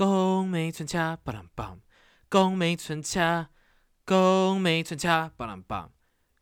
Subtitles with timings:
[0.00, 1.78] 宫美春恰巴朗棒，
[2.30, 3.50] 宫美春恰，
[4.06, 5.92] 宫美春恰巴朗棒，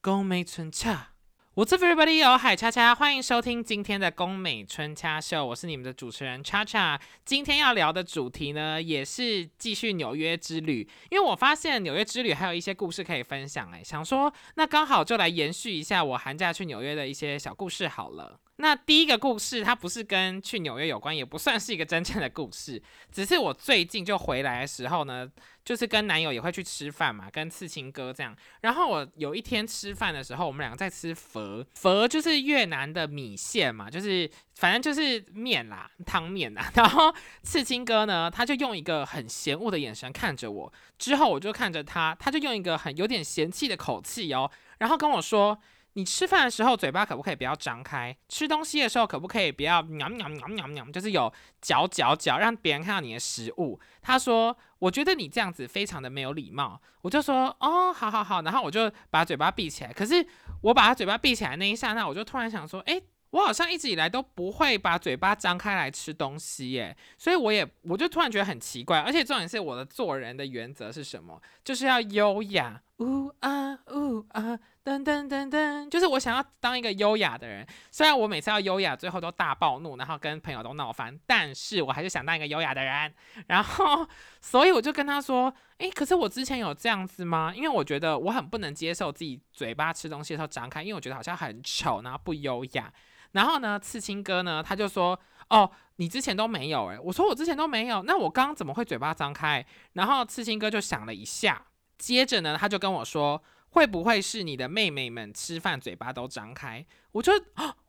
[0.01, 1.15] 宫美春恰。
[1.57, 2.21] What's up, everybody？
[2.21, 7.01] 有海恰恰，欢迎收听今天的宫美春恰秀，我是你们的主持人恰恰。
[7.25, 18.39] 今天要聊的主题呢，也是继续纽约之旅，因为我发现纽约之旅还有一些故事可以分享，哎，想说那刚好就来延续一下我寒假去纽约的一些小故事好了。
[18.61, 25.31] 那第一个故事，它不是跟去纽约有关，也不算是一个真正的故事，只是我最近就回来的时候呢，
[25.65, 28.37] 就是跟男友也会去吃饭嘛，跟刺青哥这样。
[28.63, 36.69] 然后我有一天吃饭的时候，我们两个在吃佛佛，就是越南的米线嘛，就是反正就是面啦，汤面啦。
[36.75, 37.15] 然后
[37.45, 45.57] 刺青哥呢，他就用一个很嫌恶的眼神看着我，之后我就看着他，他就用一个很有点嫌弃的口气哦，然后跟我说。
[45.95, 48.17] 你吃饭的时候嘴巴可不可以不要张开？
[48.29, 53.81] 吃东西的时候可不可以不要喵喵喵喵喵，就是有嚼嚼嚼，让别人看到你的食物？
[54.01, 59.93] 他说：“我觉得你这样子非常的没有礼貌。”我就说：“哦，好好好。”然后我就把嘴巴闭起来。
[59.93, 60.25] 可是
[60.63, 63.01] 我把他嘴巴闭起来那一刹那，我就突然想说：“哎。”
[63.31, 71.39] 我好像一直以来都不会把嘴巴张开来吃东西耶，所以我也我就突然觉得很奇怪，而且重点是我的做人的原则是什么？
[71.63, 77.67] 就是要优雅，呜啊呜啊，噔噔噔噔，就是我想要当一个优雅的人。
[77.91, 83.15] 虽然我每次要优雅，最后都大暴怒，然后跟朋友都闹翻，但是我还是想当一个优雅的人。
[83.49, 84.09] 然后，
[84.41, 87.53] 所以我就跟他说，诶，可是我之前有这样子吗？
[87.55, 92.91] 因为我觉得我很不能接受自己嘴巴吃东西的时候张开，因为我觉得好像很丑，然后不优雅。
[93.33, 101.67] 然后呢，刺青哥呢，他就说：“哦，你之前都没有诶，我说：“我之前都没有，那我刚刚怎么会嘴巴张开？”然后刺青哥就想了一下，
[101.99, 103.43] 接着呢，他就跟我说。
[103.71, 106.85] 会不会是你的妹妹们吃饭嘴巴都张开？
[107.13, 107.33] 我就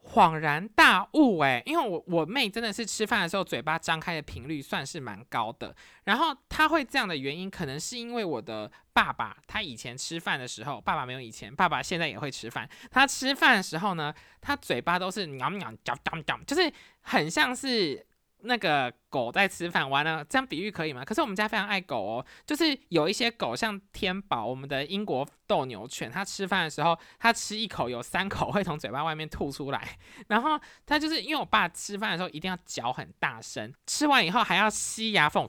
[0.04, 5.76] 恍然大悟诶，因为我我妹真的是吃饭的时候嘴巴张开的频率算是蛮高的。
[6.06, 12.68] 然后她会这样的原因，可能是因为我的爸爸，他以前吃饭的时候，爸爸没有以前，爸爸现在也会吃饭。
[12.90, 16.72] 他吃饭的时候呢，他嘴巴都是喵喵叫叫叫，就是
[17.02, 18.06] 很像是。
[18.42, 21.04] 那个狗在吃饭，完了，这样比喻可以吗？
[21.04, 29.98] 可是我们家非常爱狗哦，就是有一些狗，像天宝，我们的英国斗牛犬，它吃饭的时候，它吃一口有三口会从嘴巴外面吐出来，
[30.30, 35.48] 然后它就是因为我爸吃饭的时候一定要嚼很大声，吃完以后还要吸牙缝，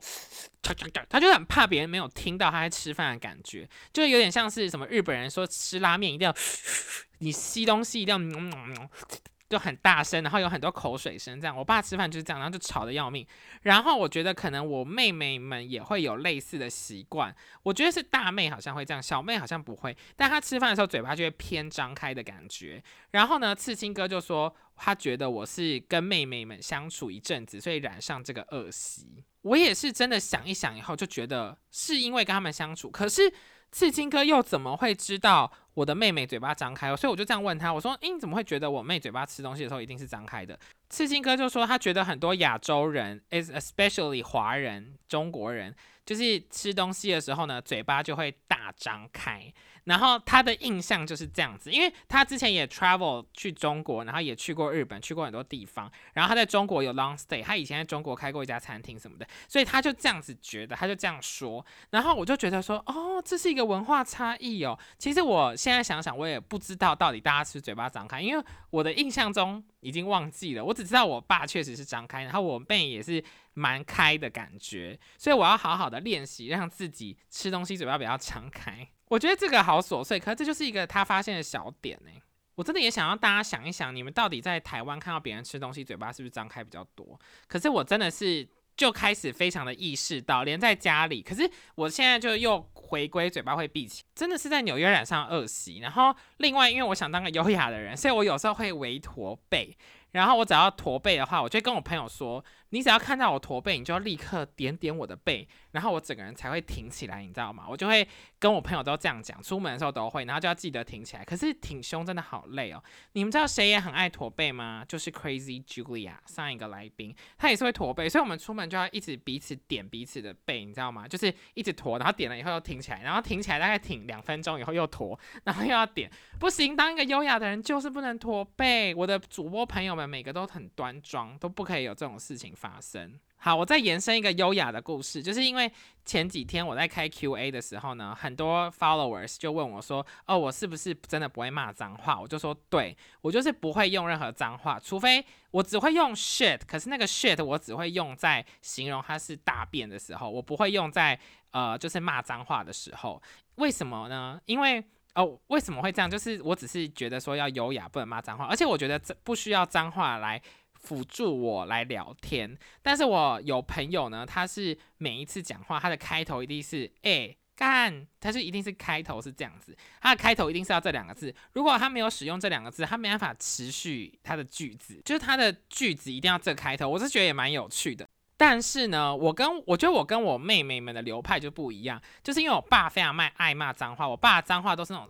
[1.08, 6.34] 它就很怕别人没有听到他在吃饭的感觉，就有点像是什么日本人说吃拉面一定要，
[7.20, 8.20] 你吸东西一定要。
[9.50, 11.54] 就很大声，然后有很多口水声，这样。
[11.54, 13.26] 我爸吃饭就是这样，然后就吵得要命。
[13.62, 17.34] 然后我觉得可能我妹妹们也会有类似的习惯。
[17.64, 19.94] 我觉得是大妹好像会这样，小妹好像不会。
[20.14, 22.80] 但她吃饭的时候嘴巴就会偏张开的感觉。
[23.10, 29.24] 然后呢，刺青哥就说他觉得我是跟妹妹们相处一阵子，所以染上这个恶习。
[29.42, 33.32] 我也是真的想一想以后就觉得是因为跟他们相处，可是。
[33.72, 36.94] 刺青哥又怎么会知道我的妹妹嘴巴张开？
[36.96, 40.58] 所以我就这样问他，我说：“诶，你怎么会觉得我妹嘴巴吃东西的时候一定是张开的？”
[40.90, 45.74] 刺青哥就说他觉得很多亚洲人，is especially 华人、中国人，
[46.10, 49.40] 就是吃东西的时候呢，嘴巴就会大张开。
[49.84, 55.90] 然后他的印象就是这样子，因为他之前也 travel 去中国，然后也去过日本，去过很多地方。
[56.12, 61.64] 然后他在中国有 long stay，他以前在中国开过一家餐厅什么的，所以他就这样子觉得，他就这样说。
[61.90, 64.76] 然后我就觉得说，哦，这是一个文化差异哦。
[64.98, 70.64] 其实我现在想想，我也不知道到底大家是嘴巴张开，因为我的印象中已经忘记了。
[70.64, 73.24] 我只知道我爸确实是张开，然后我妹也是
[73.60, 74.98] 蛮开的感觉。
[75.18, 78.88] 所以我要好好的练习，让自己吃东西嘴巴比较张开。
[79.08, 82.10] 我觉得这个好琐碎，可是这就是一个他发现的小点呢。
[82.54, 87.18] 我真的也想要大家想一想，你们到底在台湾看到别人吃东西，嘴巴是不是张开比较多？
[87.46, 95.78] 可是我真的是就开始非常的意识到，连在家里，可是我现在就又回归嘴巴会闭起，真的是在纽约染上恶习。
[95.78, 99.76] 然后另外，因为我想当个优雅的人，所以我有时候会围驼背。
[100.12, 108.06] 然后我只要驼背的话，我就跟我朋友说：“你只要看到我驼背，你就要立刻点点我的背，然后我整个人才会挺起来，你知道吗？”我就会
[108.38, 111.24] 跟我朋友都这样讲，出门的时候都会，然后就要记得挺起来。
[111.24, 112.82] 可是挺胸真的好累哦。
[113.12, 114.84] 你们知道谁也很爱驼背吗？
[114.88, 121.08] 就是 Crazy Julia 上一个来宾，他也是会驼背，所以我们出门就要一直彼此点彼此的背，你知道吗？
[121.08, 128.94] 就是一直驼，然后点了以后又挺起来，然后挺起来大概挺两分钟以后又驼，然后又要点，不行，当一个优雅的人就是不能驼背。
[128.94, 130.10] 我的主播朋友们。
[130.10, 133.18] 每个都很端庄，都不可以有这种事情发生。
[133.42, 135.72] 好，我再延伸一个优雅的故事，就是因为
[136.04, 151.18] 前几天我在开 Q&A 的时候呢，很多 followers 就问我说：“哦，我是不是真的不会骂脏话？”我就说：“对，我就是不会用任何脏话，除非我只会用 shit，可是那个 shit 我只会用在形容它是大便的时候，我不会用在
[151.52, 153.22] 呃就是骂脏话的时候。
[153.54, 154.38] 为什么呢？
[154.44, 154.84] 因为
[155.14, 156.10] 哦，为什么会这样？
[156.10, 160.38] 就是我只是觉得说要优雅，不能骂脏话，而且我觉得这不需要脏话来。”
[160.82, 178.08] 辅助我来聊天，但是我有朋友呢，他是每一次讲话，他的开头一定是哎干，他是一定是开头是这样子，他的开头一定是要这两个字，如果他没有使用这两个字，他没办法持续他的句子，就是他的句子一定要这开头，我是觉得也蛮有趣的。
[178.42, 185.08] 但是呢，我跟我觉得我跟我妹妹们的流派就不一样，就是因为我爸非常爱爱骂脏话，我爸脏话都是那种，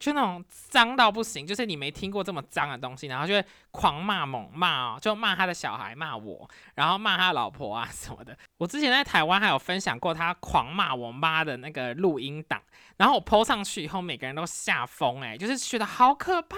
[0.00, 8.34] 就那种脏到不行，就是你没听过这么脏的东西，然后就会狂骂猛骂哦，就骂他的小孩，骂我，然后骂他老婆啊什么的。
[8.56, 12.62] 我之前在台湾还有分享过他狂骂我妈的那个录音档，
[12.96, 16.56] 然后我 PO 上去以后，每个人都吓疯，哎，就是觉得好可怕。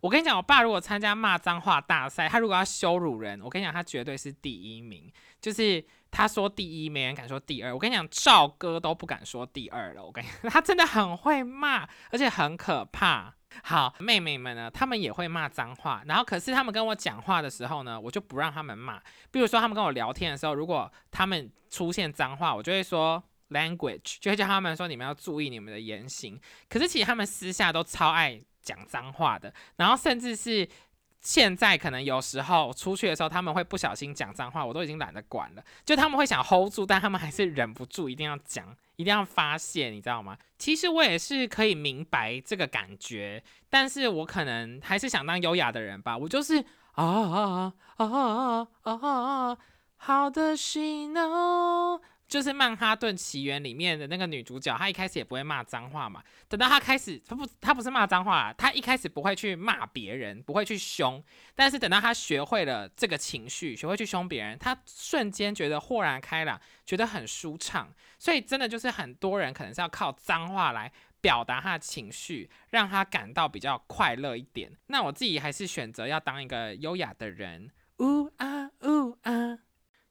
[0.00, 5.10] 我跟你讲，我爸如果参加骂脏话大赛，他如果要羞辱人，我跟你讲，他绝对是第一名。
[5.40, 7.72] 就是他说第一，没人敢说第二。
[7.72, 10.04] 我跟你讲，赵哥都不敢说第二了。
[10.04, 13.34] 我跟你讲， 他真的很会骂，而且很可怕。
[13.64, 16.02] 好，妹妹们呢，他们也会骂脏话。
[16.06, 19.00] 然后，可是他们跟我讲话的时候呢，我就不让他们骂。
[19.30, 26.38] 比如说，他们跟我聊天的时候，如果他们出现脏话，我就会说 language，就会叫他们说你们要注意你们的言行。
[26.68, 28.40] 可是其实他们私下都超爱。
[28.62, 30.68] 讲脏话的，然后甚至是
[31.20, 35.62] 现在可能有时候出去的时候，他们会不小心讲脏话，我都已经懒得管了。
[35.84, 40.38] 就他们会想 hold 住，但他们还是忍不住，一定要讲，一定要发泄，你知道吗？
[40.58, 46.16] 其实我也是可以明白这个感觉，但是我可能还是想当优雅的人吧。
[46.16, 46.58] 我就是
[46.92, 49.00] 啊啊啊啊啊啊
[49.50, 49.58] 啊，
[49.96, 52.00] 好的心哦。
[52.30, 56.22] 就是《曼哈顿奇缘》里面的那个女主角，她一开始也不会骂脏话嘛。
[56.48, 61.22] 等到她开始，她不，她不是骂脏话，她一开始不会去骂别人，不会去凶。
[61.56, 67.92] 但是等到她学会了这个情绪，学会去凶别人，她瞬间觉得豁然开朗，觉得很舒畅。
[68.16, 74.70] 所以真的就是很多人可能是要靠脏话来表达他的情绪，让他感到比较快乐一点。
[74.86, 77.72] 那我自己还是选择要当一个优雅的人。
[77.98, 79.58] 呜啊呜啊。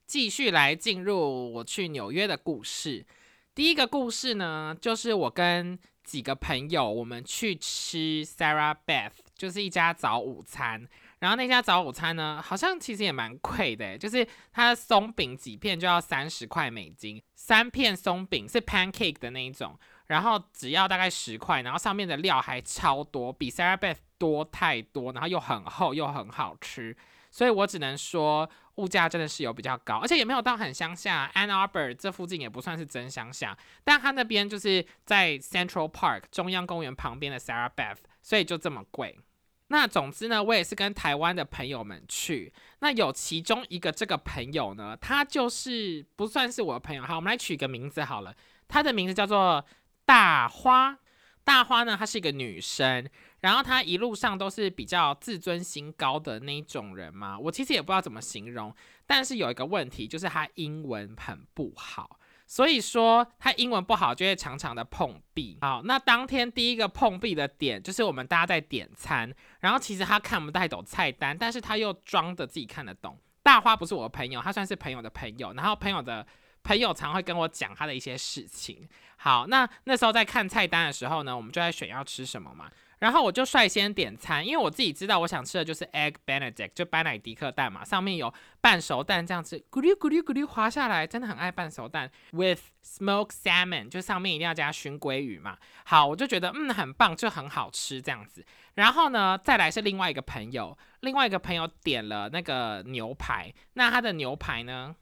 [0.10, 3.06] 继续来进入我去纽约的故事。
[3.54, 10.88] 第一个故事呢，就是我跟几个朋友，我们去吃 Sarah Beth，就是一家早午餐。
[11.20, 19.78] 然后那家早午餐呢，好像其实也蛮贵的，就是它的松饼几片就要三十块美金，三片松饼是 pancake 的那一种，
[20.08, 26.98] 然后只要大概十块，然后上面的料还超多，比 Sarah Beth 多太多，然后又很厚又很好吃，
[27.30, 28.50] 所以我只能说。
[28.76, 31.30] 物价真的是有比较高，而且也没有到很乡下。
[31.36, 39.20] Ann Arbor 这附近也不算是真乡下，但他那边就是在 Central Park 中央公园旁边的 Sarah Beth，所以就这么贵。
[39.68, 42.54] 那总之呢，我也是跟台湾的朋友们去。
[42.80, 47.04] 那有其中一个这个朋友呢，他就是不算是我的朋友。
[47.04, 48.34] 好，我们来取个名字好了，
[48.70, 49.66] 他的名字叫做
[50.06, 50.98] 大花。
[51.42, 53.10] 大花呢，她是一个女生。
[53.42, 58.76] 然后他一路上都是比较自尊心高的那一种人嘛，我其实也不知道怎么形容，
[59.08, 65.58] 但是有一个问题就是他英文很不好，所以说他英文不好就会常常的碰壁。
[65.62, 73.18] 好，那当天第一个碰壁的点就是我们大家在点餐，然后其实他看不太懂菜单，但是他又装的自己看得懂。
[73.42, 76.28] 大花不是我的朋友，他算是朋友的朋友，然后朋友的
[76.62, 78.88] 朋友常会跟我讲他的一些事情。
[79.16, 82.70] 好，那那时候在看菜单的时候呢，我们就在选要吃什么嘛。
[83.00, 92.12] 然后我就率先点餐，因为我自己知道我想吃的就是 egg benedict，就班乃迪克蛋嘛，上面有半熟蛋这样子，咕噜咕噜咕噜滑下来，真的很爱半熟蛋。
[92.32, 95.58] With smoked salmon，就上面一定要加熏鲑鱼嘛。
[95.86, 98.46] 好，我就觉得嗯很棒，就很好吃这样子。
[98.76, 104.96] 然后呢，再来是另外一个朋友，另外一个朋友点了那个牛排，那他的牛排呢？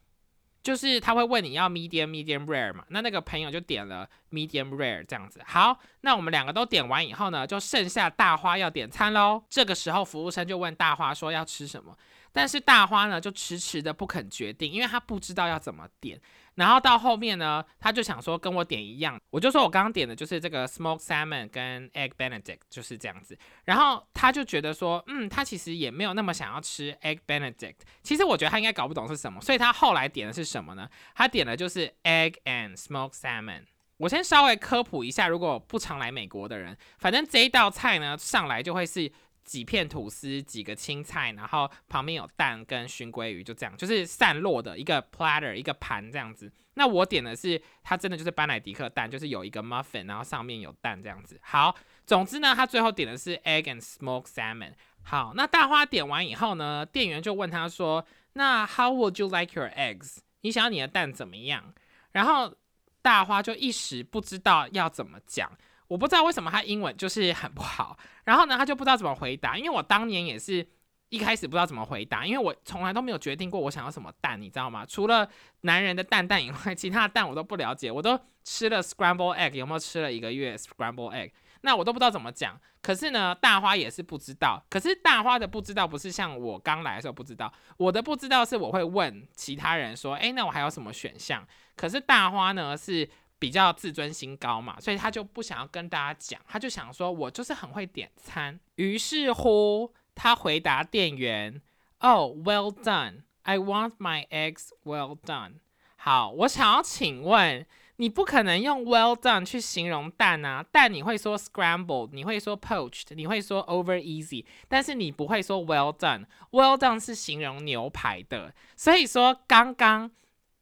[0.63, 5.41] 就是他会问你要 medium medium rare 嘛，那那个朋友就点了 medium rare 这样子。
[5.45, 9.41] 好，那我们两个都点完以后呢，就剩下大花要点餐喽。
[9.49, 11.95] 这个时候服务生就问大花说要吃什么，
[12.31, 16.19] 但是大花呢就迟迟的不肯决定，因为他不知道要怎么点。
[16.57, 23.37] 然后到后面呢，他就想说跟我点一样，我就说我刚刚点的就是这个 smoked salmon 跟 egg benedict 就是这样子。
[23.63, 27.77] 然后他就觉得说，嗯，他其实也没有那么想要吃 egg benedict。
[28.03, 30.89] 其实我觉得他应该搞不懂是什么，所以他后来点的是什么呢？
[31.15, 33.61] 他点的就是 egg and smoked salmon。
[33.97, 39.11] 我先稍微科普一下，如果不常来美国的人，反正这一道菜呢上来就会是。
[39.47, 46.51] 几片吐司，几个青菜，然后旁边有蛋跟熏鲑鱼，就这样，就是散落的一个 platter 一个盘这样子。
[46.73, 51.39] 那我点的是它真的就是班乃迪克蛋，就是有一个 muffin，然后上面有蛋这样子。
[51.41, 51.73] 好，
[52.05, 54.73] 总之呢，他最后点的是 egg and smoked salmon。
[55.01, 60.17] 好，那大花点完以后呢，店员就问他说：“那 How would you like your eggs？
[60.41, 61.73] 你想要你的蛋怎么样？”
[62.11, 62.53] 然后
[63.01, 65.49] 大花就一时不知道要怎么讲。
[65.87, 69.57] 我不知道为什么他英文就是很不好，然后呢，他就不知道怎么回答。
[69.57, 70.67] 因为我当年也是
[71.09, 74.85] 一开始不知道怎么回答，因为我从来都没有决定过我想要什么蛋，你知道吗？
[74.85, 75.27] 除了
[75.61, 77.89] 男人的蛋蛋以外， 其他的蛋我都不了解。
[77.89, 81.31] 我都吃了 scramble egg，有没有吃了一个月 scramble egg？
[81.61, 82.59] 那我都不知道怎么讲。
[82.81, 84.61] 可是呢，大花也是不知道。
[84.69, 91.47] 可是大花的不知道不是像我刚来的时候不知道，我的不知道是我会问其他人说，诶，那我还有什么选项？
[91.77, 93.09] 可是大花呢是。
[93.39, 98.59] 比较自尊心高嘛，所以他就不想要跟大家讲，他就想说，我就是很会点餐。
[98.75, 101.61] 于是乎，他回答店员
[101.99, 103.21] ：“Oh, well done.
[103.43, 105.53] I want my eggs well done.”
[105.97, 107.65] 好，我想要请问，
[107.97, 110.63] 你不可能用 well done 去形容蛋啊？
[110.71, 116.25] 蛋你会说 scrambled，你会说 poached，你会说 over easy，但是你不会说 well done。
[116.51, 120.11] well done 是形容牛排的，所以说刚刚。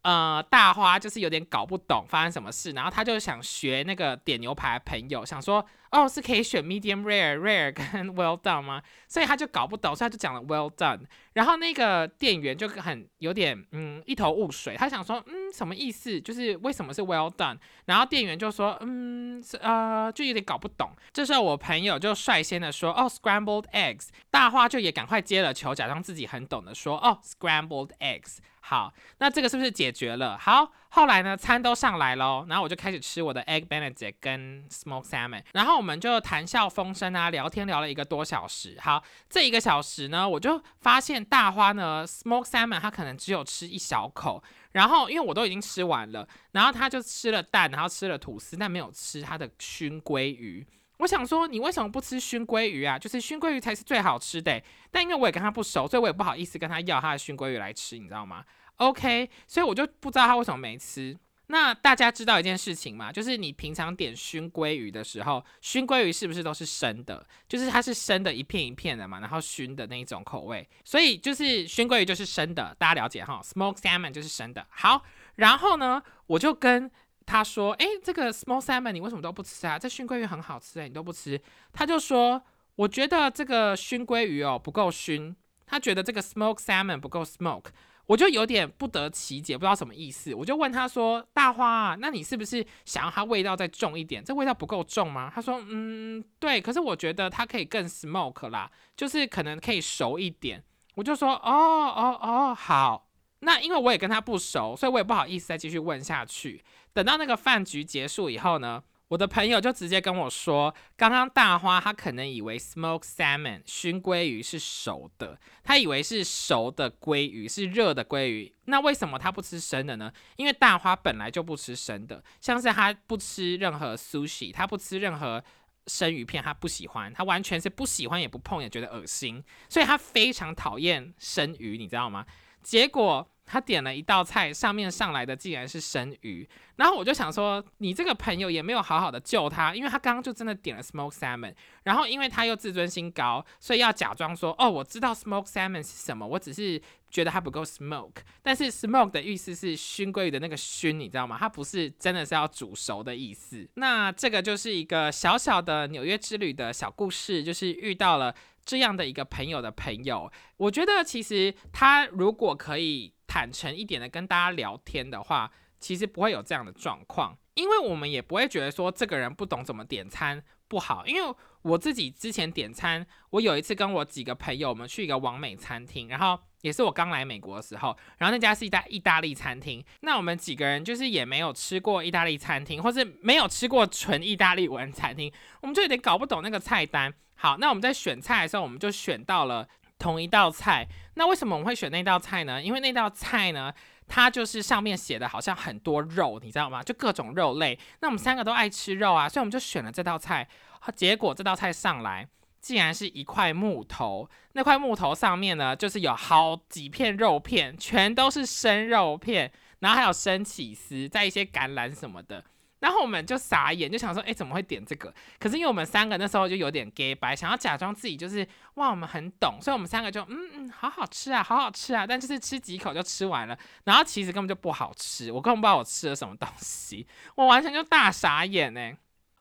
[0.05, 5.65] 呃，大花就是有点搞不懂发生什么事，然后他就想学那个点牛排朋友，想说。
[5.91, 8.83] 哦，是可以选 medium rare、rare 跟 well done 吗？
[9.07, 10.99] 所以他就搞不懂，所以他就讲了 well done。
[11.31, 16.19] 然后那个店员就很有点嗯一头雾水，他想说嗯什么意思？
[16.19, 17.57] 就是为什么是 well done？
[17.85, 20.89] 然后店员就说嗯是呃就有点搞不懂。
[21.13, 24.09] 这时候我朋友就率先的说哦 scrambled eggs。
[24.29, 28.39] 大花就也赶快接了球，假装自己很懂的说哦 scrambled eggs。
[28.67, 30.35] 好，那这个是不是解决了？
[30.39, 38.75] 好，后来呢餐都上来喽，然后我就开始吃我的 egg benedict 跟 smoked salmon，然后我们就谈笑风生啊，聊天聊了一个多小时。
[38.81, 44.43] 好，这一个小时呢，我就发现大花呢，smoked salmon，他可能只有吃一小口。
[44.71, 50.65] 然后因为我都已经吃完了，然后他就吃了蛋，然后吃了吐司，但没有吃他的熏鲑鱼。
[50.97, 52.97] 我想说，你为什么不吃熏鲑鱼啊？
[52.97, 54.61] 就是熏鲑鱼才是最好吃的。
[54.91, 58.43] 但因为我也跟他不熟，所以我也不好意思跟他要他的熏鲑鱼来吃，你知道吗
[58.77, 61.17] ？OK，所以我就不知道他为什么没吃。
[61.47, 63.11] 那大家知道一件事情吗？
[63.11, 67.23] 就是你平常点熏鲑鱼的时候，熏鲑鱼是不是都是生的？
[67.47, 70.67] 就是它是生的，一片一片的嘛，然后熏的那一种口味。
[70.83, 74.65] 所以就是熏鲑鱼就是生的，大家了解哈？Smoked salmon 就是生的。
[74.71, 75.03] 好，
[75.35, 76.89] 然后呢，我就跟
[77.25, 79.77] 他说：“诶，这个 smoke salmon 你为什么都不吃啊？
[79.79, 81.39] 这熏鲑鱼很好吃诶，你都不吃。”
[81.73, 82.41] 他就说
[82.75, 87.67] ：“我觉得这个熏鲑鱼哦不够熏，他觉得这个 smoke salmon 不够 smoke。”
[88.07, 90.31] 我就有点不得其解，不知道什么意思。
[90.35, 94.23] 我就问他说：“大花，那你是不是想要它味道再重一点？
[94.23, 96.61] 这味道不够重吗？”他说：“嗯，对。
[96.61, 100.63] 可是我觉得它可以更 smoke 啦，就是可能可以熟一点。”
[100.93, 103.09] 我就说：“哦哦哦，好。
[103.39, 106.63] 那因为我也跟他不熟，所以我也不好意思再继续问下去。
[106.95, 118.51] 等到那个饭局结束以后呢？”我的朋友就直接跟我说，刚刚大花他可能以为 smoked salmon 熏鲑鱼是熟的，他以为是熟的鲑鱼，是热的鲑鱼。
[118.65, 120.11] 那为什么他不吃生的呢？
[120.37, 125.41] 因为大花本来就不吃生的，像是他不吃任何 sushi，他不吃任何
[125.85, 132.25] 生鱼片，他不喜欢，他完全是不喜欢也不碰，也觉得恶心，所以他非常讨厌生鱼，你知道吗？
[132.63, 133.29] 结果。
[133.45, 136.47] 他点了一道菜，上面上来的竟然是生鱼，
[136.77, 151.37] 然后我就想说，你这个朋友也没有好好的救他，因为他刚刚就真的点了 smoke salmon，然后因为他又自尊心高，所以要假装说，哦，我知道 smoke salmon 是什么，我只是觉得它不够 smoke，但是 smoke 的意思是熏鲑鱼的那个熏，你知道吗？
[151.39, 153.69] 它不是真的是要煮熟的意思。
[153.75, 158.35] 那这个就是一个小小的纽约之旅的小故事，就是遇到了
[158.65, 163.13] 这样的一个朋友的朋友，我觉得其实他如果可以。
[163.35, 171.05] 坦诚一点的跟大家聊天的话，其实不会有这样的状况，因为我们也不会觉得说这个人不懂怎么点餐不好。
[171.05, 179.83] 因为我自己之前点餐，我有一次跟我几个朋友，我们去一个完美餐厅，然后也是我刚来美国的时候，然后那家是一家意大利餐厅。
[179.99, 185.29] 那我们几个人就是也没有吃过意大利餐厅，或是没有吃过纯意大利文餐厅，
[185.61, 187.13] 我们就有点搞不懂那个菜单。
[187.35, 189.67] 好，那我们在选菜的时候，我们就选到了。
[189.97, 192.61] 同一道菜，那为什么我们会选那道菜呢？
[192.61, 193.73] 因为那道菜呢，
[194.07, 196.83] 它就是上面写的好像很多肉，你知道吗？
[196.83, 197.79] 就各种肉类。
[198.01, 200.47] 那我们三个都爱吃肉啊，所以我们就选了这道菜。
[200.95, 202.27] 结果这道菜上来，
[202.61, 204.29] 竟然是一块木头。
[204.51, 212.43] 那块木头上面呢，就是有好几片肉片，全都是生肉片，然后还有生起司，在一些橄榄什么的。
[212.79, 215.13] 然后我们就傻眼，就想说，哎，怎么会点这个？
[215.39, 223.57] 可是因为我们三个那时候就有点 gay 白，想要假装自己就是哇，我们很懂，所以我们三个就嗯嗯，好好吃啊，好好吃啊，但就是吃几口就吃完了。
[223.85, 228.91] 然后其实根本就不好吃，我根本不知道我吃了什么东西，我完全就大傻眼呢。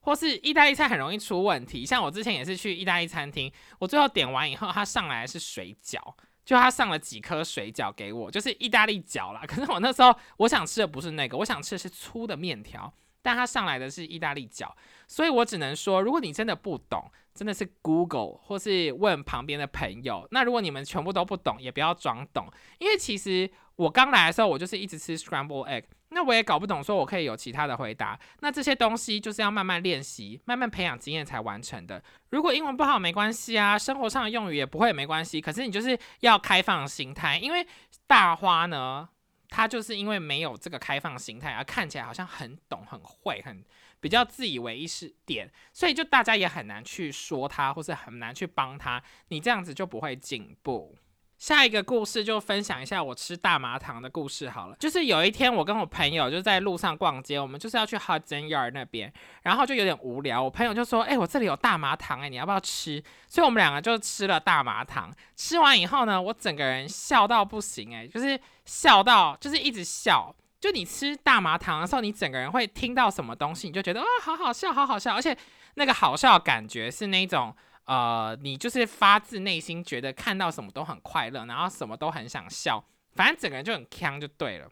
[0.00, 5.98] 或是意大利菜很容易出问题，像我之前也是去意大利餐厅，我最后点完以后，它上来是水饺，
[6.44, 9.42] 就他上了几颗水饺给我，就是意大利饺啦。
[9.46, 12.92] 可是我那时候我想吃的不是那个，我想吃的是粗的面条。
[13.24, 14.76] 但他上来的是意大利脚，
[15.08, 20.28] 所以我只能说，如果你真的不懂，真的是 Google 或是问旁边的朋友。
[20.30, 22.46] 那如果你们全部都不懂，也不要装懂，
[22.78, 28.20] 因为其实我刚来的时候，我就是一直吃 scramble egg，那我也搞不懂，说我可以有其他的回答。
[28.40, 32.02] 那这些东西就是要慢慢练习，慢慢培养经验才完成的。
[32.28, 35.40] 如果英文不好没关系啊，生活上的用语也不会没关系。
[35.40, 37.66] 可是你就是要开放心态，因为
[38.06, 39.08] 大花呢。
[39.54, 43.64] 他就是因为没有这个开放心态，而看起来好像很懂、很会、很
[44.00, 49.00] 比较自以为是点，所以就大家也很难去说他，或是很难去帮他。
[49.28, 50.96] 你这样子就不会进步。
[51.36, 54.76] 下一个故事就分享一下我吃大麻糖的故事好了。
[54.78, 59.12] 就是有一天我跟我朋友就在路上逛街，我们就是要去 Hudson Yard 那边，
[59.42, 60.42] 然后就有点无聊。
[60.42, 65.12] 我朋友就说：“哎，我这里有大麻糖，哎，你要不要吃？”所以我们两个就吃了大麻糖。
[65.36, 70.34] 吃完以后呢，我整个人笑到不行，哎，就是笑到就是一直笑。
[70.60, 75.36] 就你吃大麻糖的时候，你整个人会听到什么东西，你就觉得啊，好好笑，好好笑，而且
[75.74, 77.54] 那个好笑的感觉是那种。
[77.84, 84.70] 呃，你就是发自内心觉得看到什么都很快乐，然后什么都很想笑，反正整个人就很呛就对了。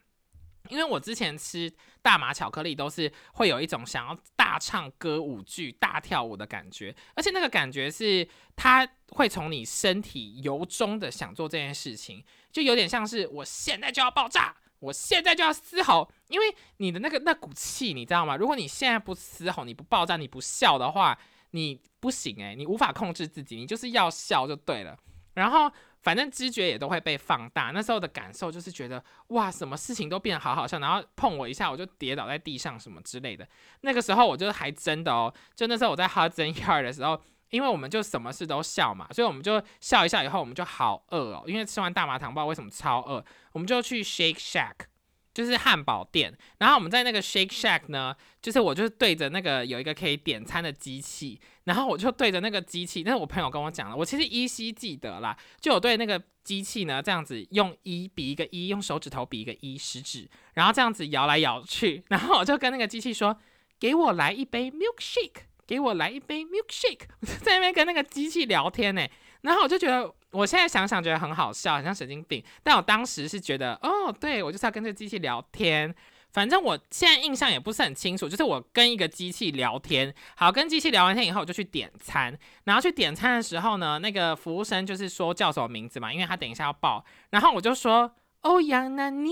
[0.69, 18.37] 因为我之前吃大麻巧克力都是会有一种想要大唱歌舞剧、大跳舞的感觉，而且那个感觉是它会从你身体由衷的想做这件事情，就有点像是我现在就要爆炸，我现在就要嘶吼，因为你的那个那股气，你知道吗？
[18.37, 21.19] 如果你现在不嘶吼，你不爆炸，你不笑的话。
[21.53, 24.95] 你不行诶，你无法控制自己，你就是要笑就对了。
[25.35, 30.79] 然后反正知觉也都会被放大，那时候的感受就是觉得哇，什么事情都变得好好笑。
[30.79, 33.49] 然后碰我一下，我就跌倒在地上什么之类的。
[33.81, 37.19] 那个时候我就还真的哦，就那时候我在 Hudson Yard 的时候，
[37.49, 44.87] 因为我们就什么事都笑嘛，所以我们就笑一笑以后，我们就好饿哦，因为吃完大麻糖不知道为什么超饿，我们就去 Shake Shack。
[45.35, 63.37] 就是汉堡店，然后我们在那个 Shake Shack 呢，就是我就是对着那个有一个可以点餐的机器，然后我就对着那个机器，但是我朋友跟我讲了，我其实依稀记得啦，就我对那个机器呢这样子用一比一个一，用手指头比一个一食指，然后这样子摇来摇去，然后我就跟那个机器说，
[63.79, 67.07] 给我来一杯 milkshake，给我来一杯 milkshake，
[67.43, 69.07] 在那边跟那个机器聊天呢，
[69.43, 70.13] 然后我就觉得。
[70.33, 72.43] 我现在想想觉得很好笑，很像神经病。
[72.63, 75.95] 但我当时是觉得，哦，对我就是要跟这个机器聊天。
[76.33, 80.13] 反正我现在印象也不是很清楚，就是我跟一个机器聊天。
[80.35, 82.37] 好，跟机器聊完天以后，我就去点餐。
[82.65, 87.05] 然后去点餐的时候呢，那个服务生就是说叫什么名字嘛，因为他等一下要报。
[87.31, 89.31] 然后我就说欧阳娜妮，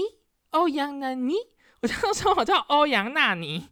[0.50, 1.34] 欧阳娜妮，
[1.80, 3.68] 我就说我叫欧阳娜妮。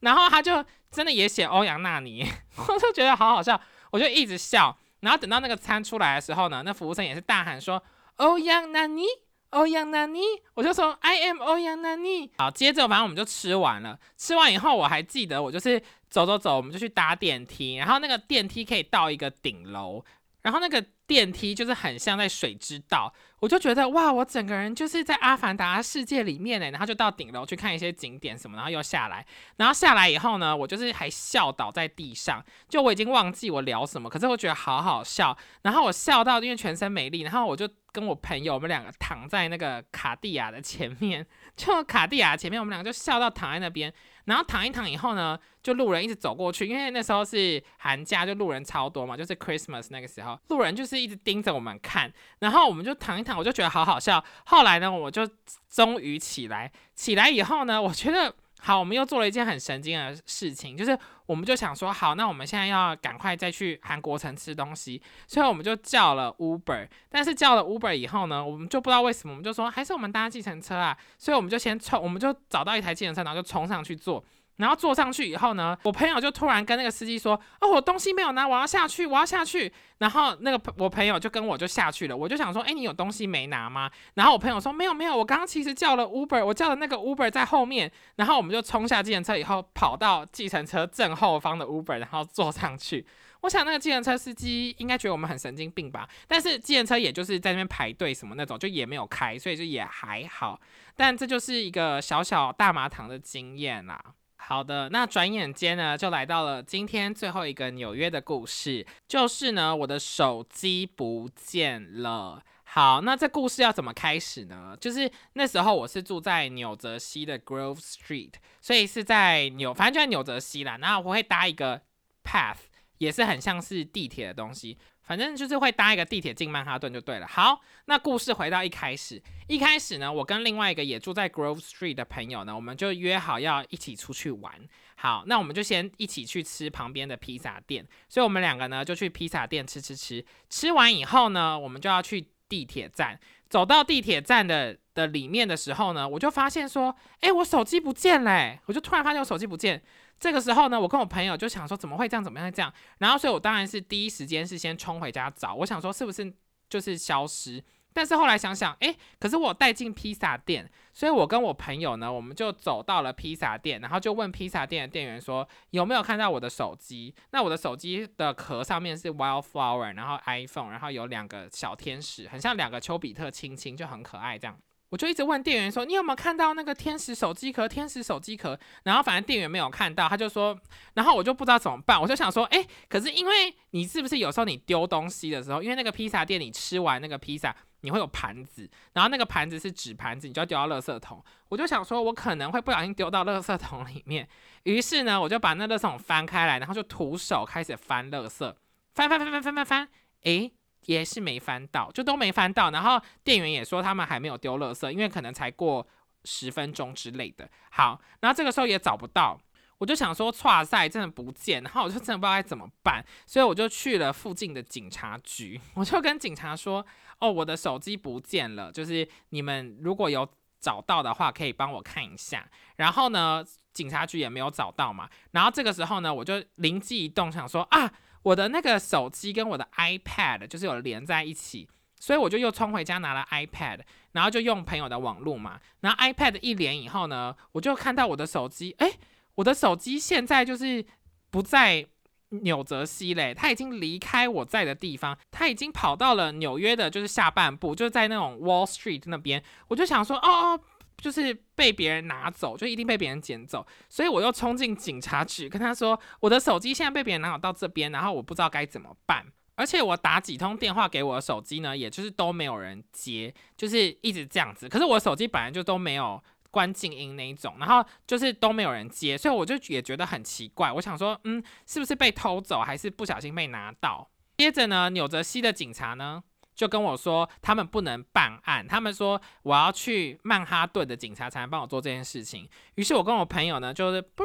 [0.00, 2.24] 然后他就真的也写欧阳娜妮，
[2.68, 3.60] 我就觉得好好笑，
[3.90, 4.78] 我就一直笑。
[5.00, 7.82] 然后等到那个餐出来的时候呢，那服务生也是大喊说
[8.18, 9.04] ：“欧阳娜妮，
[9.50, 10.20] 欧阳娜妮。”
[10.54, 13.98] 我就说：“I am 欧阳娜妮。”好，接着反正我们就吃完了。
[14.16, 17.76] 吃完以后，我还记得我就是走走走，我们就去搭电梯。
[17.76, 20.04] 然后那个电梯可以到一个顶楼，
[20.42, 23.12] 然后那个电梯就是很像在水之道。
[23.40, 29.24] 我就觉得哇，我整个人就是在阿凡达世界里面呢，然后就到顶楼去看一些景点什么，然后又下来，
[29.56, 41.24] 然后下来以后呢，我就是还笑倒在地上，就我已经忘记我聊什么，可是我觉得好好笑，然后我笑到因为全身没力，然后我就跟我朋友我们两个躺在那个卡地亚的前面，
[41.56, 43.92] 就卡地亚前面，我们两个就笑到躺在那边。
[44.28, 52.12] 然后躺一躺以后呢，就路人一直走过去，因为那时候是寒假，就路人超多嘛，就是 Christmas 那个时候，路人就是一直盯着我们看。
[52.40, 54.22] 然后我们就躺一躺，我就觉得好好笑。
[54.44, 55.26] 后来呢，我就
[55.70, 66.86] 终于起来，起来以后呢，我觉得好，我们又做了一件很神经的事情，就是我们就想说，好，那我们现在要赶快再去韩国城吃东西，所以我们就叫了 Uber。
[67.08, 74.22] 但是叫了 Uber 以后呢，我们就不知道为什么，我们就说还是我们搭计程车啊，所以我们就先冲，我们就找到一台计程车，然后就冲上去坐。
[74.58, 82.16] 然后坐上去以后呢，我朋友就突然跟那个司机说：“哦，我东西没有拿，我要下去，我要下去。”然后那个我朋友就跟我就下去了。
[82.16, 93.06] 我就想说：“哎，你有东西没拿吗？”然后我朋友说：“没有，没有，我刚刚其实叫了 Uber，我叫的那个 Uber 在后面。”然后我们就冲下计程车以后，跑到计程车正后方的 Uber，然后坐上去。
[93.42, 96.08] 我想那个计程车司机应该觉得我们很神经病吧？
[96.26, 100.60] 但是计程车也就是在那边排队什么那种，就也没有开，所以就也还好。
[100.96, 104.02] 但这就是一个小小大麻糖的经验啦。
[104.40, 112.42] 好的，那转眼间呢，就来到了今天最后一个纽约的故事，就是呢，我的手机不见了。
[112.64, 114.76] 好，那这故事要怎么开始呢？
[114.80, 120.78] 就是那时候我是住在纽泽西的 Grove Street，所以是在纽，反正就在纽泽西啦。
[120.80, 121.82] 然后我会搭一个
[122.24, 122.58] path，
[122.98, 124.78] 也是很像是地铁的东西。
[125.08, 127.26] 反正就是会搭一个地铁进曼哈顿就对了。
[127.26, 134.52] 好，那故事回到一开始，一开始呢，我跟另外一个也住在 Grove Street 的朋友呢，我们就约好要一起出去玩。
[134.96, 137.86] 好，那我们就先一起去吃旁边的披萨店。
[138.08, 140.22] 所以我们两个呢就去披萨店吃吃吃。
[140.50, 142.28] 吃完以后呢，我们就要去。
[142.50, 149.82] 地铁站，走到地铁站的的里面的时候呢，我就发现说，哎，我手机不见了，我就突然发现我手机不见。
[150.18, 152.22] 这个时候呢，我跟我朋友就想说，怎么会这样？
[152.24, 152.72] 怎么样这样？
[152.98, 156.32] 然后，所以我当然是第一时间是先冲回家找，我想说是不是
[156.68, 157.62] 就是消失。
[157.92, 167.12] 但是后来想想，哎，可是我带进披萨店，所以我跟我朋友呢，我们就走到了披萨店，然后就问披萨店的店员说有没有看到我的手机？
[167.30, 174.56] 那我的手机的壳上面是 Wildflower，然后 iPhone，然后有两个小天使，很像两个丘比特亲亲，就很可爱这样。
[174.90, 177.68] 我就一直问店员说：“你有没有看到那个天使手机壳？
[177.68, 180.58] 天使手机壳？”然后反正店员没有看到，他就说，
[180.94, 191.22] 然后我就不知道怎么办，我就想说：“哎，可是因为你是不是有时候你丢东西的时候，因为那个披萨店你吃完那个披萨，你会有盘子，然后那个盘子是纸盘子，你就要丢到垃圾桶。
[191.50, 194.26] 我就想说，我可能会不小心丢到垃圾桶里面。
[194.62, 198.54] 于是呢，我就把那垃圾桶翻开来，然后就徒手开始翻垃圾，
[198.94, 199.88] 翻翻翻翻翻翻翻，
[200.24, 200.50] 哎。”
[200.86, 202.70] 也是没翻到，就都没翻到。
[202.70, 205.86] 然后店员也说他们还没有丢垃圾，因为可能才过
[206.24, 207.48] 十分钟之类的。
[207.70, 209.38] 好，然后这个时候也找不到，
[209.78, 211.62] 我就想说，哇塞，真的不见。
[211.62, 216.84] 然后我就真的不知道该怎么办，所以我就去了附近的警察局，我就跟警察说
[217.20, 220.28] ：“哦，我的手机不见了，就是你们如果有
[220.60, 225.08] 找到的话，可以帮我看一下。”然后呢，警察局也没有找到嘛。
[225.32, 227.92] 然后这个时候呢，我就灵机一动，想说啊。
[228.22, 231.68] 我的那个手机跟我的 iPad 就是有连在一起，
[232.00, 233.80] 所以我就又冲回家拿了 iPad，
[234.12, 235.60] 然后就用朋友的网络嘛。
[235.80, 238.92] 然后 iPad 一连以后呢，我就看到我的手机，哎，
[239.36, 240.84] 我的手机现在就是
[241.30, 241.86] 不在
[242.30, 249.42] 纽泽西嘞，它已经离开我在的地方，它已经跑到了纽约的，就是下半部，就在那种 Wall Street 那边。
[249.68, 250.60] 我就想说，哦哦。
[250.98, 259.24] 就是被别人拿走，就一定被别人捡走，所以我又冲进警察局，跟他说我的手机现在被别人拿走到这边，然后我不知道该怎么办。
[259.54, 264.68] 而且我打几通电话给我的手机呢，也就是都没有人接，就是一直这样子。
[264.68, 270.70] 可是我的手机本来就都没有关静音那一种，然后就是都没有人接，所以我就也觉得很奇怪。
[270.70, 274.08] 我想说，嗯，是不是被偷走，还是不小心被拿到？
[274.36, 276.22] 接着呢，纽泽西的警察呢？
[276.58, 282.48] 就跟我说，他们不能办案，他们说我要去曼哈顿的警察才能帮我做这件事情。
[282.74, 284.24] 于是我跟我朋友呢，就是不，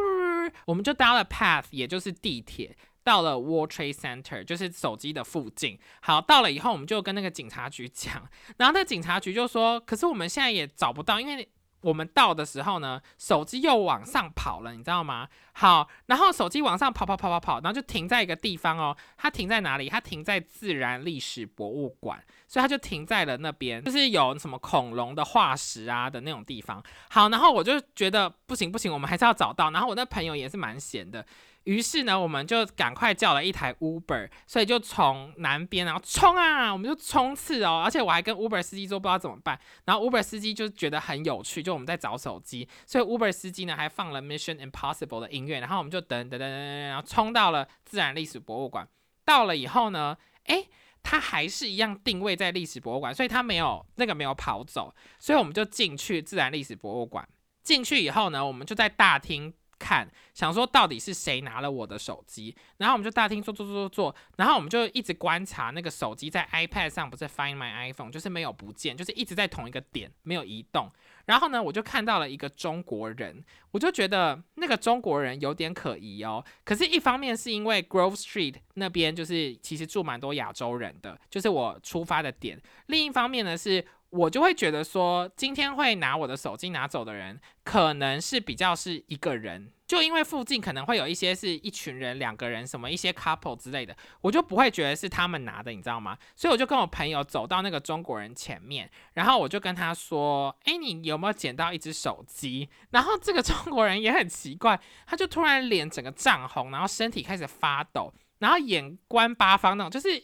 [0.65, 5.77] 我们就搭了 Path，也就是地铁，到了 World Trade Center，就是手机的附近。
[6.01, 11.47] 好，到了以后，我们就跟那个警察局讲，然后那警察局就说，可是我们现在也找不到，因为。
[11.83, 15.27] 我们到的时候呢，手机又往上跑了，你知道吗？
[15.53, 18.97] 好，然后手机往上跑跑跑跑跑，然后就停在一个地方哦。
[19.17, 19.87] 它停在哪里？
[19.87, 26.81] 它停在自然历史博物馆，所以它就停在了那边，就是有什么恐龙的化石啊的那种地方。
[27.09, 29.69] 好，然后我就觉得不行不行，我们还是要找到。
[29.69, 31.23] 然后我那朋友也是蛮闲的。
[31.63, 48.87] 于是呢，我们就赶快叫了一台 Uber，所以就从南边然后冲啊，我们就冲刺哦，而且我还跟 Uber 司机说不知道怎么办，然后 Uber 司机就觉得很有趣，就我们在找手机，所以 Uber 司机呢还放了 Mission Impossible 的音乐，然后我们就等等等等等，然后冲到了自然历史博物馆。
[49.23, 50.67] 到了以后呢，诶，
[51.01, 57.25] 它还是一样定位在历史博物馆，所以它没有那个没有跑走，所以我们就进去自然历史博物馆。
[57.63, 59.53] 进去以后呢，我们就在大厅。
[59.83, 70.89] 看，想说到底是谁拿了我的手机，然后我们就大厅坐坐坐坐坐，然后我们就一直观察那个手机在 iPad 上，不是 Find My iPhone，就是没有不见，就是一直在同一个点没有移动。
[71.25, 76.43] 然后呢，我就看到了一个中国人，我就觉得那个中国人有点可疑哦。
[76.63, 83.85] 可是，一方面是因为 Grove Street 那边就是其实住蛮多亚洲人的，就是我出发的点；另一方面呢是。
[84.13, 96.15] 我就会觉得说，今天会拿我的手机拿走的人，可能是比较是一个人，就因为附近可能会有一些是一群人、两个人，什么一些 couple 之类的，我就不会觉得是他们拿的，你知道吗？
[96.35, 110.23] 所以我就跟我朋友走到那个中国人前面，然后我就跟他说：“哎，你有没有捡到一只手机？”然后这个中国人也很奇怪，他就突然脸整个涨红，然后身体开始发抖，然后眼观八方那种，就是。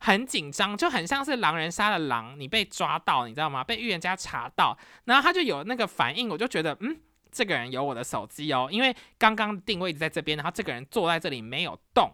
[0.00, 3.62] 很紧张，就很像是狼人杀的狼，你被抓到，你知道吗？
[3.64, 6.96] 被预言家查到，然后他就有那个反应，我就觉得，嗯，
[7.30, 12.10] 这个人有我的手机哦，因为刚刚定位在这边，然后这个人坐在这里没有动。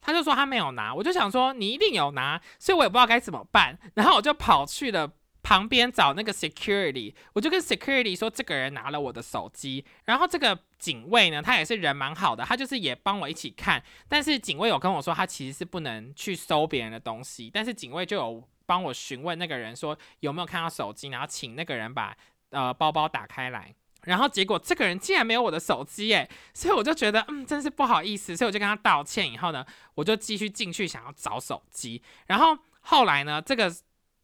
[0.00, 3.78] 他就说他没有拿，我就想说你一定有拿，所以我也不知道该怎么办。
[3.94, 5.10] 然后我就跑去了
[5.44, 9.84] 旁边找那个 security，我就跟 security 说这个人拿了我的手机。
[10.06, 13.80] 然后这个警卫呢，他也是人蛮好的，他就是也帮我一起看。
[14.08, 17.50] 但是警卫有跟我说，他其实是不能去搜别人的东西。
[17.52, 22.16] 但是警卫就有帮我询问那个人说有没有看到手机，然后请那个人把
[22.48, 23.74] 呃包包打开来。
[24.04, 29.30] 然后结果这个人竟然没有我的手机耶，所以我就觉得嗯，真是不好意思，所以我就跟他道歉。
[29.30, 32.02] 以后呢，我就继续进去想要找手机。
[32.26, 33.74] 然后后来呢，这个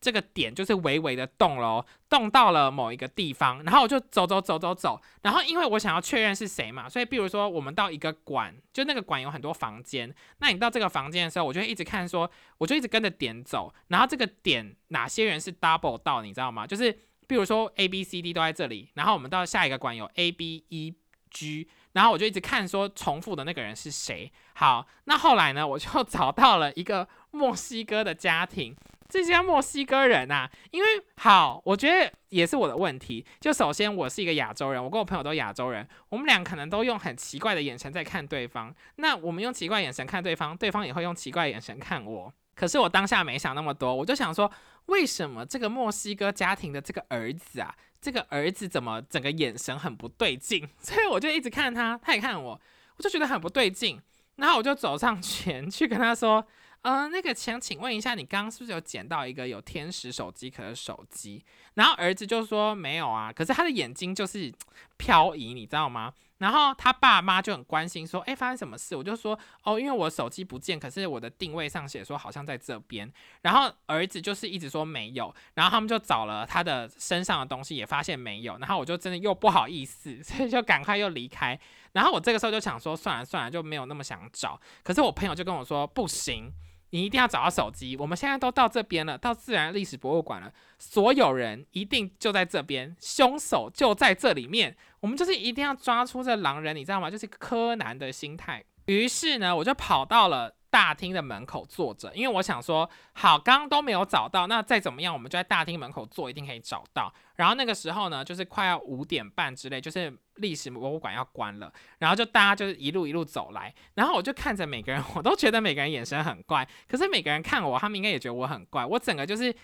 [0.01, 3.63] 这个点就是微微的动了，动到了某一个地方。
[3.65, 5.01] 然后我就走走走走走。
[5.23, 10.15] 然后因为我想要确认是谁嘛，所以比如说我们到一个馆，就那个馆有很多房间。
[10.39, 13.73] 那你到这个房间的时候，我就会一直看说，我就一直跟着点走。
[13.89, 16.67] 然后这个点哪些人是 double 到，你知道吗？
[16.67, 16.99] 就是。
[17.31, 20.93] 比如说 A B C D 都在这里，然后我们到下一个馆有 A B E
[21.31, 24.33] G，然后我就一直看说重复的那个人是谁。
[24.55, 28.75] 好，那后来呢，我就 找到了一个墨西哥的家庭，
[29.11, 33.27] 这些墨西哥人啊，因为好，我觉得也是我的问题。
[33.41, 38.73] 就首先我是一个亚洲人，我跟我朋友都亚洲人，我们俩可能都用很奇怪的眼神在看对方。
[38.97, 42.33] 那我们用奇怪眼神看对方，对方也会用奇怪眼神看我。
[42.55, 44.51] 可是我当下没想那么多，我就想说，
[44.87, 50.69] 为什么这个墨西哥家庭的这个儿子啊，这个儿子怎么整个眼神很不对劲？
[50.81, 52.61] 所以我就一直看他，他也看我，
[52.97, 54.01] 我就觉得很不对劲。
[54.37, 56.47] 然后我就走上前去跟他说。
[56.83, 61.45] 嗯，那个想请问一下，你刚刚是不是有捡到一个有天使手机壳的手机？
[61.75, 64.51] 然后儿子就说没有啊，可是他的眼睛就是
[64.97, 66.13] 漂移，你知道吗？
[66.39, 68.97] 然后他爸妈就很关心说，哎，发生什么事？
[68.97, 73.13] 我就说，哦，因为我手机不见，可是我的定位上写说好像在这边。
[73.43, 78.57] 然后儿子就是一直说没有，然后他们就找了他的身上的东西，也发现没有。
[78.57, 81.61] 然后我就真的又不好意思， 所以就赶快又离开。
[81.93, 84.59] 然后我这个时候就想说，算了算了，就没有那么想找。
[84.83, 86.51] 可是我朋友就跟我说，不行。
[86.91, 87.97] 你一定要找到手机。
[87.97, 90.53] 我们现在都到这边了，到自然历史博物馆了。
[90.79, 94.77] 所有人一定就在这边，凶手就在这里面。
[95.01, 97.11] 我们就是一定要抓出这狼人，你知道吗？
[97.11, 98.63] 就是柯南的心态。
[98.87, 100.55] 于是呢，我就跑到了。
[100.71, 107.13] 大厅的门口坐着，因为我想说，好，刚刚都没有找到，那再怎么样，我们就在大厅门口坐，一定可以找到。
[107.37, 119.55] 然后那个时候呢，就是快要五点半之类，就是历史博物馆要关了，然后就大家就是一路一路走来，然后我就看着每个人，我都觉得每个人眼神很怪，可是每个人看我，他们应该也觉得我很怪，我整个就是。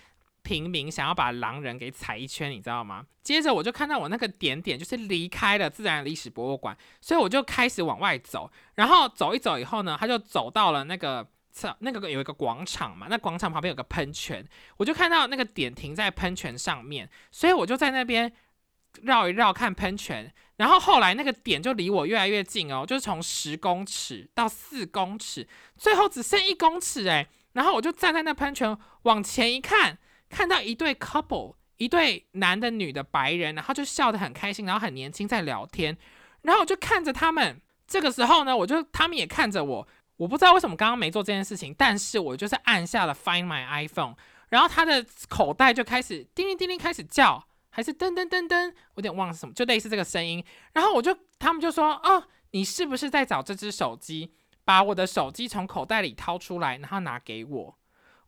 [0.47, 3.05] 平民想要把狼人给踩一圈，你知道吗？
[3.21, 8.49] 接着我就看到我那个点点就是离开了自然历史博物馆，所以我就开始往外走。
[8.75, 11.27] 然后走一走以后呢，他就走到了那个
[11.79, 18.31] 那个有一个广场嘛，那广场旁边有个喷泉，我就看到那个点停在喷泉上面，所以我就在那边
[19.01, 20.33] 绕一绕看喷泉。
[20.55, 27.27] 然后后来那个点就离我越来越近哦，就是从十公尺到四公尺，最后只剩一公尺诶。
[27.51, 29.97] 然后我就站在那喷泉往前一看。
[30.29, 35.97] 看到一对 couple，一对男的、女的白人，然后就笑得很开心，然后很年轻在聊天，
[36.41, 37.61] 然后我就看着他们。
[37.87, 39.87] 这个时候呢，我就他们也看着我。
[40.17, 44.15] 我不知道为什么刚刚没做这件事情，但是我就是按下了 Find My iPhone，
[44.49, 50.43] 然后他的口袋就开始叮铃叮铃开始叫，还是噔噔噔噔，有点忘了什么，就类似这个声音。
[50.73, 54.33] 然后我就他们就说：“哦，你是不是在找这只手机？
[54.65, 57.77] 把我的手机从口袋里掏出来，然后拿给我。”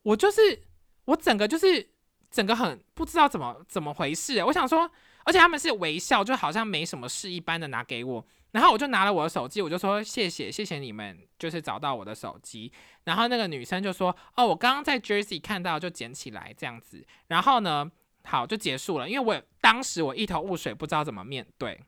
[0.03, 0.68] 我就是。
[1.09, 1.89] 我整个就是
[2.29, 4.89] 整个很不知道怎么怎么回事，我想说，
[5.25, 12.71] 而且他们是微笑，就好像没什么事一般的拿给我，然后我就拿了我的手机，我就说谢谢谢谢你们，就是找到我的手机，
[13.05, 17.89] 然后那个女生就说哦，我刚刚在 Jersey 看到就捡起来这样子，然后呢，
[18.25, 21.81] 好就结束了，因为我当时我一头雾水，不知道怎么面对。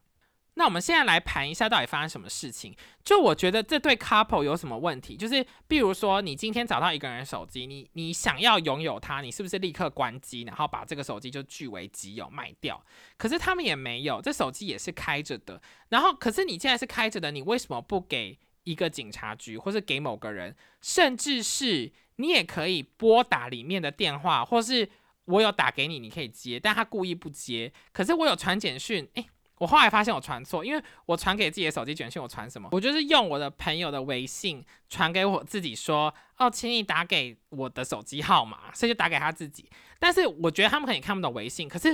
[0.56, 2.76] 那我们现在来盘一下，到底发生什么事情？
[3.06, 5.16] 就我觉得这对 couple 有什么问题？
[5.16, 12.84] 就是，比如说你今天找到一个人手机，你你想要拥有它，你是不是立刻关机，然后把这个手机就据为己有卖掉？
[13.18, 15.62] 可是他们也没有，这手机也是开着的。
[15.88, 24.90] 然后，可是你现在是开着的，你为什么不给一个警察局，或是给某个人，甚至是你也可以拨打里面的电话，或是
[25.26, 27.72] 我有打给你，你可以接，但他故意不接。
[27.94, 29.26] 可是我有传简讯，诶。
[29.62, 32.68] 我后来发现我传错，因为我传给自己的手机简讯，我传什么？
[32.72, 39.70] 我就是用我的朋友的微信传给我自己说，哦，请你打给我的手机号码，所以就打给他自己。
[40.00, 41.90] 但是我觉得他们可能也看不懂微信，可是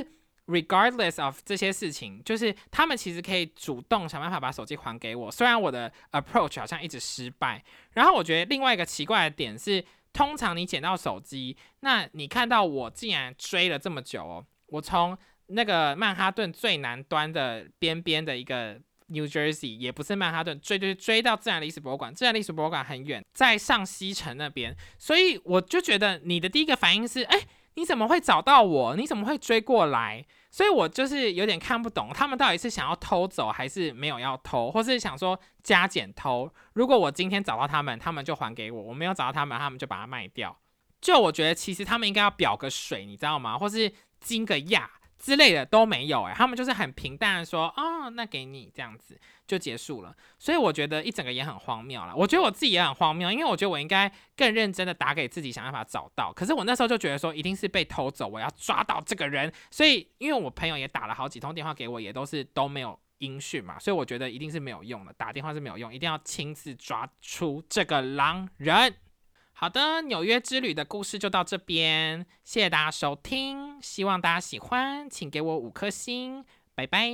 [0.46, 5.30] regardless of 这些事情，就是他们其实可以主动想办法把手机还给我。
[5.30, 7.62] 虽然我的 approach 好像一直失败。
[7.92, 22.14] 然后我觉得另外一个奇怪的点是，通常你捡到手机，那你看到我竟然追了这么久哦，我从那个曼哈顿最南端的边边的一个 New Jersey，也不是曼哈顿，追追追到自然历史博物馆。
[22.14, 27.40] 自然历史博物馆很远，在上西城那边，所以我就觉得你的第一个反应是，哎，
[27.76, 28.96] 你怎么会找到我？
[28.96, 30.26] 你怎么会追过来？
[30.50, 36.52] 所以我就是有点看不懂，他们到底是想要偷走，还是没有要偷，或是想说加减偷？
[36.74, 40.58] 如果我今天找到他们，他们就还给我；我没有找到他们，他们就把它卖掉。
[41.00, 43.58] 就我觉得，其实他们应该要表个水，你知道吗？
[43.58, 44.86] 或是惊个讶。
[45.18, 50.16] 之类的都没有哎，他们就是很平淡的说，哦，那给你这样子就结束了。
[50.38, 52.16] 所以我觉得一整个也很荒谬了。
[52.16, 56.32] 我觉得我自己也很荒谬，因为我觉得我应该更认真的打给自己，想办法找到。
[56.32, 59.52] 可是我那时候就觉得说，一定是被偷走，我要抓到这个人。
[59.72, 68.96] 所以因为我朋友也打了好几通电话给我，也都是都没有音讯嘛，所以我觉得一定是没有用的，打电话是没有用，一定要亲自抓出这个狼人。
[69.60, 77.10] 好的，纽约之旅的故事就到这边，谢谢大家收听，希望大家喜欢，请给我五颗星，拜拜，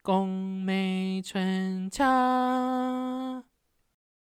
[0.00, 2.02] 宫美春秋。